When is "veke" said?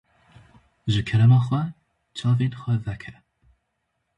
2.85-3.13